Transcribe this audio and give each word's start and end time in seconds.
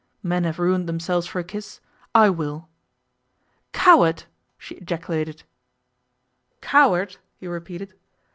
Men 0.23 0.45
have 0.45 0.57
ruined 0.57 0.89
themselves 0.89 1.27
for 1.27 1.37
a 1.37 1.43
kiss. 1.43 1.79
I 2.15 2.27
will.' 2.31 2.67
'Coward!' 3.71 4.23
she 4.57 4.73
ejaculated. 4.77 5.43
'Coward!' 6.59 7.17
he 7.37 7.45
repeated. 7.45 7.93